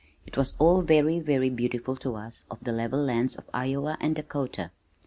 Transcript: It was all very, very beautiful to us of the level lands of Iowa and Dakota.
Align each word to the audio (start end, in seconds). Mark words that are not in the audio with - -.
It 0.25 0.35
was 0.35 0.55
all 0.57 0.81
very, 0.81 1.19
very 1.19 1.51
beautiful 1.51 1.95
to 1.97 2.15
us 2.15 2.41
of 2.49 2.63
the 2.63 2.71
level 2.71 2.97
lands 2.99 3.35
of 3.35 3.47
Iowa 3.53 3.99
and 4.01 4.15
Dakota. 4.15 4.71